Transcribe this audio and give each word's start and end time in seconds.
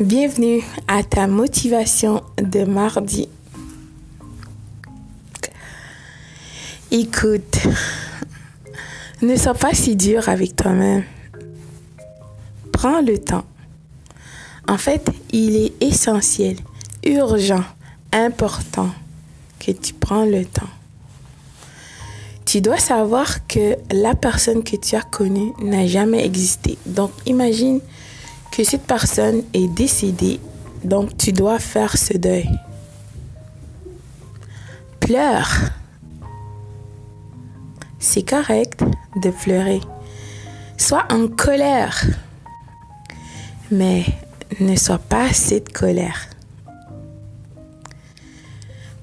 bienvenue 0.00 0.62
à 0.88 1.02
ta 1.02 1.26
motivation 1.26 2.22
de 2.38 2.64
mardi. 2.64 3.28
Écoute, 6.90 7.58
ne 9.22 9.36
sois 9.36 9.54
pas 9.54 9.72
si 9.72 9.96
dur 9.96 10.28
avec 10.28 10.54
toi-même. 10.54 11.04
Prends 12.72 13.00
le 13.00 13.18
temps. 13.18 13.44
En 14.68 14.76
fait, 14.76 15.08
il 15.32 15.56
est 15.56 15.72
essentiel, 15.82 16.56
urgent, 17.04 17.64
important 18.12 18.90
que 19.58 19.72
tu 19.72 19.94
prends 19.94 20.24
le 20.24 20.44
temps. 20.44 20.68
Tu 22.44 22.60
dois 22.60 22.78
savoir 22.78 23.46
que 23.46 23.76
la 23.90 24.14
personne 24.14 24.62
que 24.62 24.76
tu 24.76 24.94
as 24.94 25.02
connue 25.02 25.52
n'a 25.60 25.86
jamais 25.86 26.24
existé. 26.24 26.76
Donc 26.86 27.12
imagine 27.24 27.80
cette 28.64 28.86
personne 28.86 29.42
est 29.52 29.68
décédée, 29.68 30.40
donc 30.84 31.16
tu 31.16 31.32
dois 31.32 31.58
faire 31.58 31.96
ce 31.96 32.16
deuil. 32.16 32.48
Pleure. 35.00 35.50
C'est 37.98 38.22
correct 38.22 38.82
de 39.22 39.30
pleurer. 39.30 39.80
Sois 40.78 41.06
en 41.10 41.28
colère. 41.28 42.02
Mais 43.70 44.04
ne 44.60 44.76
sois 44.76 44.98
pas 44.98 45.32
cette 45.32 45.72
colère. 45.72 46.28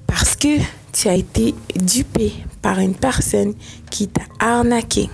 Parce 0.06 0.36
que 0.36 0.58
tu 0.92 1.08
as 1.08 1.14
été 1.14 1.54
dupé 1.76 2.32
par 2.62 2.78
une 2.78 2.94
personne 2.94 3.54
qui 3.90 4.08
t'a 4.08 4.22
arnaqué. 4.38 5.10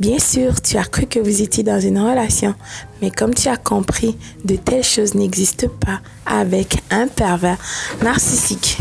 Bien 0.00 0.18
sûr, 0.18 0.60
tu 0.60 0.76
as 0.76 0.84
cru 0.84 1.06
que 1.06 1.18
vous 1.18 1.42
étiez 1.42 1.62
dans 1.62 1.80
une 1.80 1.98
relation, 1.98 2.54
mais 3.00 3.10
comme 3.10 3.34
tu 3.34 3.48
as 3.48 3.56
compris, 3.56 4.16
de 4.44 4.56
telles 4.56 4.84
choses 4.84 5.14
n'existent 5.14 5.68
pas 5.80 6.00
avec 6.26 6.82
un 6.90 7.06
pervers 7.06 7.58
narcissique. 8.02 8.78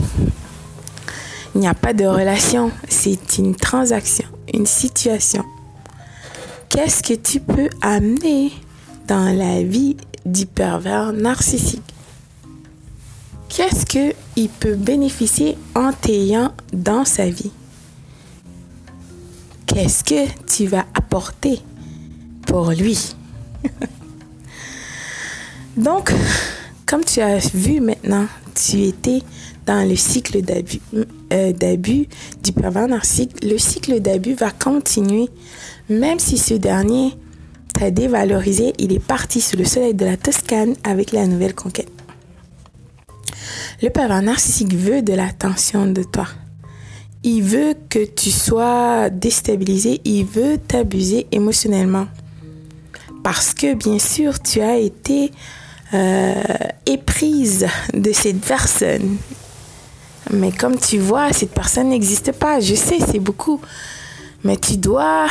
Il 1.56 1.62
n'y 1.62 1.68
a 1.68 1.74
pas 1.74 1.94
de 1.94 2.06
relation, 2.06 2.72
c'est 2.90 3.38
une 3.38 3.56
transaction, 3.56 4.26
une 4.54 4.66
situation. 4.66 5.44
Qu'est-ce 6.70 7.04
que 7.04 7.14
tu 7.14 7.40
peux 7.40 7.70
amener 7.82 8.52
dans 9.08 9.36
la 9.38 9.62
vie 9.62 9.96
du 10.26 10.48
pervers 10.48 11.14
narcissique? 11.14 11.84
Qu'est-ce 13.50 13.86
qu'il 13.86 14.50
peut 14.50 14.74
bénéficier 14.74 15.56
en 15.76 15.94
t'ayant 15.94 16.52
dans 16.72 17.06
sa 17.06 17.28
vie? 17.28 17.52
Qu'est-ce 19.68 20.04
que 20.04 20.28
tu 20.46 20.68
vas 20.68 20.86
apporter 20.94 21.60
pour 22.46 22.72
lui? 22.72 23.16
Donc, 25.78 26.14
comme 26.86 27.04
tu 27.04 27.22
as 27.22 27.40
vu 27.56 27.80
maintenant, 27.80 28.28
tu 28.54 28.84
étais 28.84 29.22
dans 29.66 29.88
le 29.88 29.96
cycle 29.96 30.42
d'abus, 30.42 30.80
euh, 31.32 31.54
d'abus 31.54 32.08
du 32.44 32.52
pervers 32.52 32.88
narcissique. 32.88 33.44
Le 33.44 33.58
cycle 33.58 34.00
d'abus 34.00 34.34
va 34.36 34.52
continuer, 34.52 35.30
même 35.90 36.20
si 36.20 36.38
ce 36.38 36.54
dernier 36.54 37.18
t'a 37.74 37.90
dévalorisé, 37.90 38.74
il 38.78 38.94
est 38.94 39.04
parti 39.04 39.42
sous 39.42 39.58
le 39.58 39.66
soleil 39.66 39.94
de 39.94 40.06
la 40.06 40.18
Toscane 40.18 40.76
avec 40.84 41.12
la 41.12 41.26
nouvelle 41.26 41.56
conquête. 41.56 41.90
Le 43.82 43.90
pervers 43.90 44.22
narcissique 44.22 44.76
veut 44.76 45.02
de 45.02 45.14
l'attention 45.14 45.88
de 45.88 46.04
toi. 46.04 46.28
Il 47.24 47.42
veut 47.42 47.76
que 47.90 48.04
tu 48.04 48.32
sois 48.32 49.10
déstabilisé, 49.10 50.02
il 50.04 50.26
veut 50.26 50.58
t'abuser 50.58 51.26
émotionnellement. 51.32 52.08
Parce 53.24 53.54
que 53.54 53.74
bien 53.74 53.98
sûr, 53.98 54.42
tu 54.42 54.60
as 54.60 54.78
été 54.78 55.32
euh, 55.94 56.34
éprise 56.86 57.68
de 57.94 58.12
cette 58.12 58.42
personne. 58.42 59.18
Mais 60.32 60.52
comme 60.52 60.78
tu 60.78 60.98
vois, 60.98 61.32
cette 61.32 61.52
personne 61.52 61.90
n'existe 61.90 62.34
pas. 62.34 62.60
Je 62.60 62.76
sais, 62.76 63.00
c'est 63.00 63.20
beaucoup. 63.20 63.62
Mais 64.44 64.58
tu 64.58 64.76
dois 64.76 65.28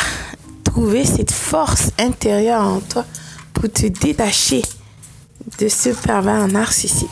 trouver 0.65 1.05
cette 1.05 1.33
force 1.33 1.91
intérieure 1.99 2.63
en 2.63 2.81
toi 2.81 3.05
pour 3.53 3.71
te 3.71 3.87
détacher 3.87 4.63
de 5.59 5.69
ce 5.69 5.91
pervers 5.91 6.49
narcissique. 6.49 7.09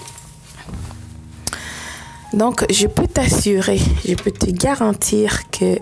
Donc, 2.32 2.64
je 2.70 2.86
peux 2.86 3.06
t'assurer, 3.06 3.80
je 4.06 4.14
peux 4.14 4.30
te 4.30 4.50
garantir 4.50 5.50
que 5.50 5.78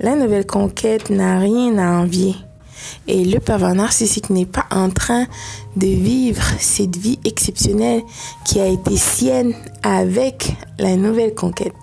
la 0.00 0.16
nouvelle 0.16 0.46
conquête 0.46 1.10
n'a 1.10 1.38
rien 1.38 1.78
à 1.78 2.02
envier. 2.02 2.34
Et 3.08 3.24
le 3.24 3.38
pervers 3.38 3.74
narcissique 3.74 4.30
n'est 4.30 4.46
pas 4.46 4.66
en 4.70 4.90
train 4.90 5.26
de 5.76 5.86
vivre 5.86 6.42
cette 6.58 6.96
vie 6.96 7.18
exceptionnelle 7.24 8.02
qui 8.44 8.60
a 8.60 8.66
été 8.66 8.96
sienne 8.96 9.54
avec 9.82 10.56
la 10.78 10.96
nouvelle 10.96 11.34
conquête. 11.34 11.74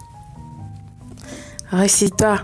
Récite-toi. 1.71 2.39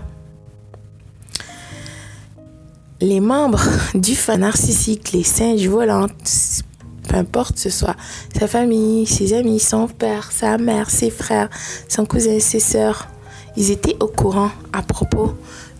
Les 3.02 3.20
membres 3.20 3.62
du 3.94 4.16
fan 4.16 4.40
narcissique, 4.40 5.12
les 5.12 5.24
singes 5.24 5.68
volantes, 5.68 6.64
peu 7.10 7.16
importe 7.16 7.58
ce 7.58 7.70
soit 7.70 7.96
sa 8.38 8.46
famille, 8.46 9.04
ses 9.06 9.32
amis, 9.32 9.58
son 9.58 9.88
père, 9.88 10.30
sa 10.30 10.58
mère, 10.58 10.90
ses 10.90 11.10
frères, 11.10 11.50
son 11.88 12.06
cousin, 12.06 12.38
ses 12.38 12.60
sœurs, 12.60 13.08
ils 13.56 13.70
étaient 13.72 13.96
au 14.00 14.06
courant 14.06 14.50
à 14.72 14.82
propos 14.82 15.34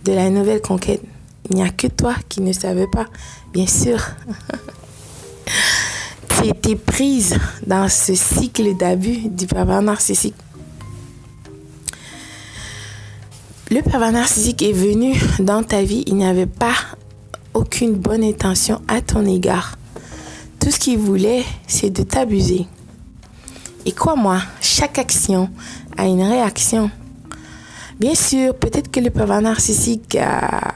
de 0.05 0.13
la 0.13 0.29
nouvelle 0.29 0.61
conquête. 0.61 1.03
Il 1.49 1.57
n'y 1.57 1.63
a 1.63 1.71
que 1.71 1.87
toi 1.87 2.15
qui 2.29 2.41
ne 2.41 2.53
savais 2.53 2.89
pas, 2.89 3.07
bien 3.53 3.67
sûr. 3.67 4.01
tu 6.29 6.49
étais 6.49 6.75
prise 6.75 7.37
dans 7.67 7.89
ce 7.89 8.15
cycle 8.15 8.77
d'abus 8.77 9.29
du 9.29 9.47
pervers 9.47 9.83
narcissique. 9.83 10.35
Le 13.71 13.83
pervers 13.83 14.13
narcissique 14.13 14.63
est 14.63 14.73
venu 14.73 15.15
dans 15.39 15.63
ta 15.63 15.83
vie, 15.83 16.03
il 16.09 16.17
n'y 16.17 16.27
avait 16.27 16.47
pas 16.47 16.75
aucune 17.55 17.95
bonne 17.95 18.25
intention 18.25 18.81
à 18.89 19.01
ton 19.01 19.25
égard. 19.27 19.77
Tout 20.61 20.71
ce 20.71 20.79
qu'il 20.79 20.99
voulait, 20.99 21.45
c'est 21.67 21.89
de 21.89 22.03
t'abuser. 22.03 22.67
Et 23.87 23.93
crois-moi, 23.93 24.43
chaque 24.61 24.99
action 24.99 25.49
a 25.97 26.05
une 26.07 26.23
réaction. 26.23 26.91
Bien 27.99 28.15
sûr, 28.15 28.55
peut-être 28.55 28.91
que 28.91 29.01
le 29.01 29.11
pervers 29.11 29.41
narcissique 29.41 30.17
a, 30.17 30.75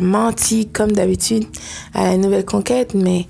menti 0.00 0.66
comme 0.66 0.92
d'habitude 0.92 1.44
à 1.94 2.04
la 2.04 2.16
nouvelle 2.16 2.44
conquête, 2.44 2.94
mais 2.94 3.26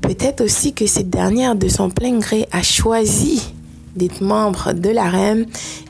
peut-être 0.00 0.42
aussi 0.42 0.72
que 0.72 0.86
cette 0.86 1.10
dernière, 1.10 1.56
de 1.56 1.68
son 1.68 1.90
plein 1.90 2.18
gré, 2.18 2.46
a 2.52 2.62
choisi 2.62 3.52
d'être 3.96 4.22
membre 4.22 4.72
de 4.72 4.90
la 4.90 5.08
reine 5.08 5.46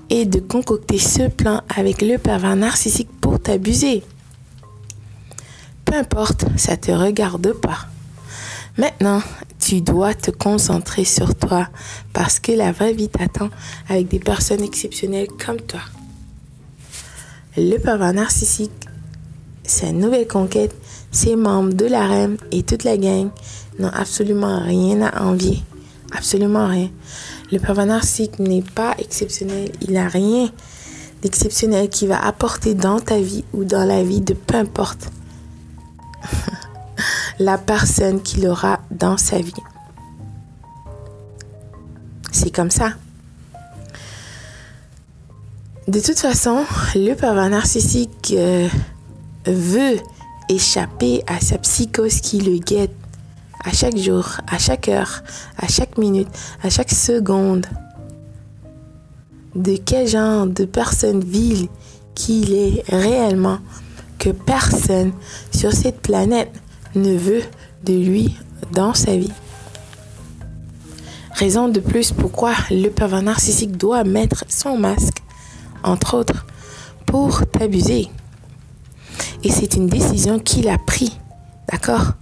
et 0.09 0.27
de 0.27 0.41
concocter 0.41 0.99
ce 0.99 1.29
plan 1.29 1.63
avec 1.75 2.03
le 2.03 2.19
pervers 2.19 2.57
narcissique 2.57 3.11
pour 3.21 3.41
t'abuser. 3.41 4.03
Peu 5.85 5.95
importe, 5.95 6.45
ça 6.57 6.77
te 6.77 6.91
regarde 6.91 7.53
pas. 7.53 7.90
Maintenant, 8.81 9.21
tu 9.59 9.83
dois 9.83 10.15
te 10.15 10.31
concentrer 10.31 11.05
sur 11.05 11.35
toi 11.35 11.69
parce 12.15 12.41
que 12.41 12.51
la 12.51 12.73
vraie 12.73 12.95
vie 12.95 13.11
t'attend 13.11 13.51
avec 13.91 14.09
des 14.09 14.19
personnes 14.19 14.63
exceptionnelles 14.63 15.29
comme 15.29 15.61
toi. 15.61 15.81
Le 17.59 17.77
pervers 17.77 18.15
narcissique, 18.15 18.89
sa 19.65 19.93
nouvelle 19.93 20.27
conquête, 20.27 20.75
ses 21.13 21.37
membres 21.37 21.75
de 21.75 21.85
la 21.85 22.07
reine 22.07 22.39
et 22.53 22.63
toute 22.63 22.85
la 22.85 22.97
gang 22.97 23.29
n'ont 23.79 23.93
absolument 23.93 24.61
rien 24.61 25.03
à 25.03 25.25
envier. 25.25 25.63
Absolument 26.17 26.67
rien. 26.67 26.89
Le 27.53 27.59
pervers 27.59 27.85
narcissique 27.85 28.39
n'est 28.39 28.63
pas 28.63 28.95
exceptionnel. 28.99 29.73
Il 29.83 29.93
n'a 29.93 30.09
rien 30.09 30.49
d'exceptionnel 31.21 31.91
qui 31.91 32.07
va 32.07 32.19
apporter 32.25 32.73
dans 32.73 32.99
ta 32.99 33.21
vie 33.21 33.45
ou 33.53 33.65
dans 33.65 33.85
la 33.85 34.03
vie 34.03 34.23
de 34.23 34.33
peu 34.33 34.57
importe 34.57 35.11
la 37.41 37.57
personne 37.57 38.21
qu'il 38.21 38.47
aura 38.47 38.81
dans 38.91 39.17
sa 39.17 39.39
vie. 39.39 39.53
C'est 42.31 42.55
comme 42.55 42.71
ça. 42.71 42.93
De 45.89 45.99
toute 45.99 46.19
façon, 46.19 46.65
le 46.95 47.15
pervers 47.15 47.49
narcissique 47.49 48.35
euh, 48.37 48.69
veut 49.47 49.97
échapper 50.51 51.25
à 51.27 51.41
sa 51.41 51.57
psychose 51.59 52.21
qui 52.21 52.41
le 52.41 52.59
guette 52.59 52.95
à 53.65 53.73
chaque 53.73 53.97
jour, 53.97 54.27
à 54.47 54.59
chaque 54.59 54.89
heure, 54.89 55.23
à 55.57 55.67
chaque 55.67 55.97
minute, 55.97 56.29
à 56.63 56.69
chaque 56.69 56.91
seconde. 56.91 57.67
De 59.55 59.77
quel 59.77 60.07
genre 60.07 60.47
de 60.47 60.67
personne 60.67 61.25
vile 61.25 61.69
qu'il 62.15 62.53
est 62.53 62.85
réellement 62.89 63.59
que 64.19 64.29
personne 64.29 65.13
sur 65.51 65.73
cette 65.73 66.01
planète? 66.01 66.53
Ne 66.95 67.17
veut 67.17 67.43
de 67.85 67.95
lui 67.95 68.37
dans 68.73 68.95
sa 68.95 69.17
vie. 69.17 69.33
Raison 71.35 71.69
de 71.69 71.81
plus 71.81 72.13
pourquoi 72.13 72.53
le 72.71 72.89
pervers 72.89 73.23
narcissique 73.23 73.77
doit 73.77 74.05
mettre 74.05 74.45
son 74.49 74.77
masque, 74.77 75.23
entre 75.83 76.17
autres, 76.17 76.45
pour 77.07 77.47
t'abuser. 77.47 78.09
Et 79.43 79.51
c'est 79.51 79.75
une 79.75 79.87
décision 79.87 80.39
qu'il 80.39 80.69
a 80.69 80.77
prise, 80.77 81.13
d'accord? 81.71 82.13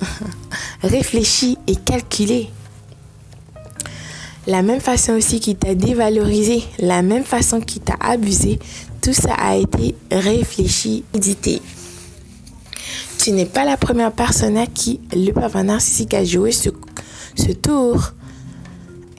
Réfléchi 0.82 1.56
et 1.66 1.76
calculé. 1.76 2.50
La 4.46 4.62
même 4.62 4.80
façon 4.80 5.14
aussi 5.14 5.40
qu'il 5.40 5.56
t'a 5.56 5.74
dévalorisé, 5.74 6.62
la 6.78 7.02
même 7.02 7.24
façon 7.24 7.60
qu'il 7.60 7.82
t'a 7.82 7.96
abusé, 7.98 8.58
tout 9.00 9.12
ça 9.12 9.34
a 9.34 9.56
été 9.56 9.94
réfléchi, 10.12 11.02
médité. 11.14 11.62
Tu 13.26 13.32
n'es 13.32 13.44
pas 13.44 13.64
la 13.64 13.76
première 13.76 14.12
personne 14.12 14.56
à 14.56 14.68
qui 14.68 15.00
le 15.12 15.32
pervers 15.32 15.64
narcissique 15.64 16.14
a 16.14 16.22
joué 16.22 16.52
ce, 16.52 16.68
ce 17.34 17.50
tour 17.50 18.12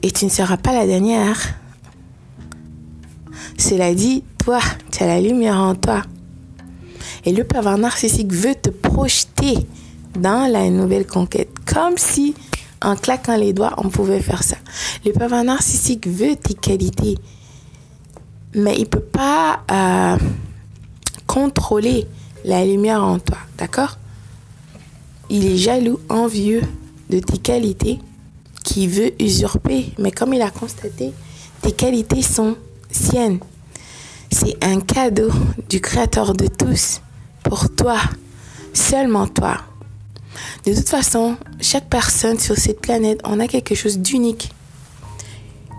et 0.02 0.10
tu 0.10 0.24
ne 0.24 0.30
seras 0.30 0.56
pas 0.56 0.72
la 0.72 0.86
dernière. 0.86 1.38
Cela 3.58 3.94
dit, 3.94 4.24
toi, 4.38 4.60
tu 4.90 5.02
as 5.02 5.06
la 5.08 5.20
lumière 5.20 5.58
en 5.58 5.74
toi. 5.74 6.04
Et 7.26 7.32
le 7.32 7.44
pervers 7.44 7.76
narcissique 7.76 8.32
veut 8.32 8.54
te 8.54 8.70
projeter 8.70 9.58
dans 10.18 10.50
la 10.50 10.70
nouvelle 10.70 11.06
conquête, 11.06 11.50
comme 11.66 11.98
si 11.98 12.34
en 12.80 12.96
claquant 12.96 13.36
les 13.36 13.52
doigts, 13.52 13.74
on 13.76 13.90
pouvait 13.90 14.22
faire 14.22 14.42
ça. 14.42 14.56
Le 15.04 15.12
pervers 15.12 15.44
narcissique 15.44 16.06
veut 16.06 16.34
tes 16.34 16.54
qualités, 16.54 17.18
mais 18.54 18.74
il 18.76 18.84
ne 18.84 18.86
peut 18.86 19.00
pas 19.00 19.60
euh, 19.70 20.16
contrôler 21.26 22.06
la 22.48 22.64
lumière 22.64 23.04
en 23.04 23.18
toi, 23.18 23.36
d'accord? 23.58 23.98
Il 25.28 25.44
est 25.44 25.58
jaloux, 25.58 26.00
envieux 26.08 26.62
de 27.10 27.18
tes 27.18 27.36
qualités, 27.36 27.98
qui 28.64 28.86
veut 28.86 29.12
usurper, 29.22 29.92
mais 29.98 30.10
comme 30.10 30.32
il 30.32 30.40
a 30.40 30.50
constaté, 30.50 31.12
tes 31.60 31.72
qualités 31.72 32.22
sont 32.22 32.56
siennes. 32.90 33.38
C'est 34.30 34.62
un 34.64 34.80
cadeau 34.80 35.30
du 35.68 35.82
Créateur 35.82 36.32
de 36.32 36.46
tous 36.46 37.02
pour 37.44 37.68
toi, 37.74 37.98
seulement 38.72 39.26
toi. 39.26 39.58
De 40.64 40.74
toute 40.74 40.88
façon, 40.88 41.36
chaque 41.60 41.90
personne 41.90 42.38
sur 42.38 42.56
cette 42.56 42.80
planète, 42.80 43.20
on 43.24 43.40
a 43.40 43.46
quelque 43.46 43.74
chose 43.74 43.98
d'unique 43.98 44.50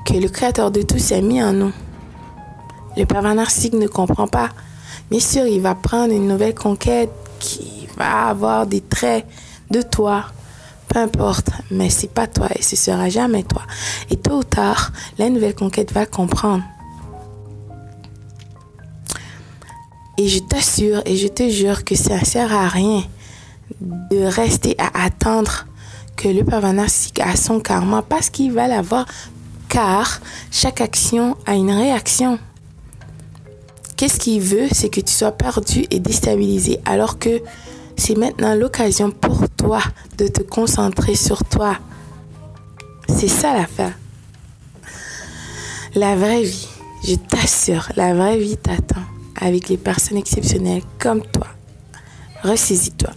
que 0.06 0.14
le 0.14 0.30
Créateur 0.30 0.70
de 0.70 0.84
tous 0.84 1.12
a 1.14 1.22
mis 1.22 1.42
en 1.42 1.54
nous. 1.54 1.74
Le 2.96 3.06
pervers 3.06 3.34
narcissique 3.34 3.74
ne 3.74 3.88
comprend 3.88 4.28
pas. 4.28 4.50
Bien 5.10 5.20
sûr, 5.20 5.46
il 5.46 5.62
va 5.62 5.76
prendre 5.76 6.14
une 6.14 6.28
nouvelle 6.28 6.56
conquête 6.56 7.12
qui 7.40 7.88
va 7.98 8.28
avoir 8.28 8.68
des 8.68 8.82
traits 8.82 9.26
de 9.72 9.82
toi. 9.82 10.26
Peu 10.88 11.00
importe, 11.00 11.50
mais 11.70 11.90
c'est 11.90 12.12
pas 12.12 12.26
toi 12.26 12.48
et 12.56 12.64
ce 12.64 12.76
sera 12.76 13.10
jamais 13.10 13.44
toi. 13.44 13.62
Et 14.10 14.16
tôt 14.16 14.40
ou 14.40 14.44
tard, 14.44 14.92
la 15.20 15.30
nouvelle 15.30 15.54
conquête 15.54 15.92
va 15.92 16.06
comprendre. 16.06 16.64
Et 20.18 20.28
je 20.28 20.40
t'assure 20.40 21.02
et 21.06 21.16
je 21.16 21.28
te 21.28 21.48
jure 21.48 21.86
que 21.86 21.96
ça 21.96 22.20
ne 22.20 22.26
sert 22.26 22.54
à 22.54 22.68
rien 22.68 23.04
de 23.80 24.24
rester 24.26 24.76
à 24.78 25.06
attendre 25.06 25.66
que 26.16 26.28
le 26.28 26.44
pervers 26.44 26.86
a 27.22 27.36
son 27.38 27.60
karma 27.60 28.02
parce 28.02 28.30
qu'il 28.30 28.52
va 28.52 28.68
l'avoir 28.68 29.06
car 29.70 30.20
chaque 30.52 30.82
action 30.82 31.38
a 31.46 31.56
une 31.56 31.72
réaction. 31.72 32.40
Qu'est-ce 34.00 34.18
qu'il 34.18 34.40
veut 34.40 34.70
C'est 34.72 34.88
que 34.88 35.02
tu 35.02 35.12
sois 35.12 35.34
perdu 35.34 35.86
et 35.92 36.00
déstabilisé 36.00 36.80
alors 36.86 37.20
que 37.20 37.42
c'est 37.98 38.16
maintenant 38.16 38.56
l'occasion 38.56 39.12
pour 39.12 39.50
toi 39.58 39.82
de 40.18 40.30
te 40.30 40.42
concentrer 40.42 41.16
sur 41.16 41.44
toi. 41.44 41.76
C'est 43.10 43.28
ça 43.28 43.54
l'affaire. 43.54 43.92
La 45.96 46.16
vraie 46.16 46.44
vie, 46.44 46.70
je 47.06 47.16
t'assure, 47.16 47.90
la 47.98 48.14
vraie 48.14 48.38
vie 48.38 48.56
t'attend 48.56 49.04
avec 49.36 49.68
les 49.68 49.76
personnes 49.76 50.18
exceptionnelles 50.18 50.84
comme 50.98 51.22
toi. 51.22 51.48
Ressaisis-toi. 52.42 53.12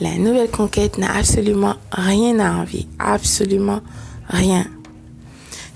La 0.00 0.16
nouvelle 0.16 0.50
conquête 0.50 0.98
n'a 0.98 1.14
absolument 1.14 1.76
rien 1.92 2.40
à 2.40 2.50
envier. 2.50 2.88
Absolument 2.98 3.80
rien. 4.28 4.66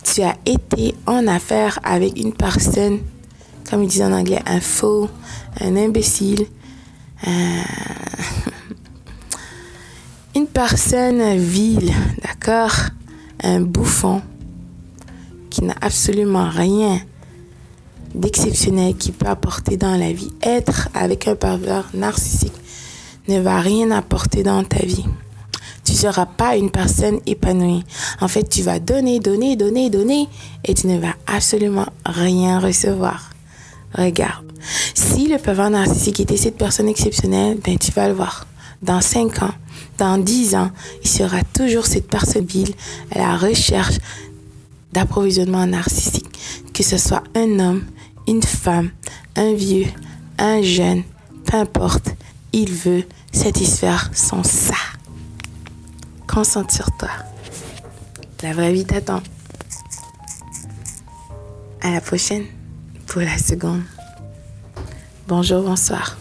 Tu 0.02 0.22
as 0.22 0.34
été 0.44 0.96
en 1.06 1.28
affaire 1.28 1.78
avec 1.84 2.18
une 2.18 2.32
personne, 2.32 2.98
comme 3.70 3.84
ils 3.84 3.88
disent 3.88 4.02
en 4.02 4.12
anglais, 4.12 4.42
un 4.46 4.60
faux, 4.60 5.08
un 5.60 5.76
imbécile, 5.76 6.46
une 10.34 10.46
personne 10.46 11.36
vile, 11.36 11.92
d'accord? 12.22 12.74
Un 13.42 13.60
bouffon 13.60 14.22
qui 15.50 15.62
n'a 15.64 15.74
absolument 15.80 16.48
rien 16.48 17.00
d'exceptionnel 18.14 18.96
qui 18.96 19.12
peut 19.12 19.26
apporter 19.26 19.76
dans 19.76 19.96
la 19.96 20.12
vie. 20.12 20.32
Être 20.42 20.88
avec 20.94 21.28
un 21.28 21.36
pervers 21.36 21.88
narcissique 21.94 22.54
ne 23.28 23.40
va 23.40 23.60
rien 23.60 23.90
apporter 23.90 24.42
dans 24.42 24.64
ta 24.64 24.84
vie. 24.84 25.04
Tu 25.84 25.92
ne 25.92 25.96
seras 25.96 26.26
pas 26.26 26.56
une 26.56 26.70
personne 26.70 27.20
épanouie. 27.26 27.84
En 28.20 28.28
fait, 28.28 28.48
tu 28.48 28.62
vas 28.62 28.78
donner, 28.78 29.20
donner, 29.20 29.56
donner, 29.56 29.90
donner 29.90 30.28
et 30.64 30.74
tu 30.74 30.86
ne 30.86 30.98
vas 30.98 31.14
absolument 31.26 31.86
rien 32.04 32.60
recevoir. 32.60 33.30
Regarde, 33.94 34.46
si 34.94 35.28
le 35.28 35.38
pervers 35.38 35.70
narcissique 35.70 36.20
était 36.20 36.36
cette 36.36 36.56
personne 36.56 36.88
exceptionnelle, 36.88 37.58
ben 37.64 37.76
tu 37.78 37.92
vas 37.92 38.08
le 38.08 38.14
voir. 38.14 38.46
Dans 38.82 39.00
5 39.00 39.42
ans, 39.42 39.54
dans 39.98 40.16
10 40.16 40.54
ans, 40.54 40.70
il 41.02 41.08
sera 41.08 41.42
toujours 41.42 41.86
cette 41.86 42.08
personne 42.08 42.46
vile 42.46 42.72
à 43.14 43.18
la 43.18 43.36
recherche 43.36 43.98
d'approvisionnement 44.92 45.66
narcissique. 45.66 46.26
Que 46.72 46.82
ce 46.82 46.96
soit 46.96 47.24
un 47.34 47.58
homme, 47.58 47.84
une 48.26 48.42
femme, 48.42 48.90
un 49.36 49.54
vieux, 49.54 49.86
un 50.38 50.62
jeune, 50.62 51.02
peu 51.44 51.56
importe, 51.56 52.14
il 52.52 52.72
veut 52.72 53.04
satisfaire 53.32 54.10
son 54.14 54.42
ça. 54.42 54.74
Concentre 56.26 56.72
sur 56.72 56.90
toi. 56.96 57.10
La 58.42 58.52
vraie 58.52 58.72
vie 58.72 58.84
t'attend. 58.84 59.22
À 61.82 61.90
la 61.90 62.00
prochaine 62.00 62.44
pour 63.10 63.22
la 63.22 63.38
seconde. 63.38 63.82
Bonjour, 65.26 65.64
bonsoir. 65.64 66.16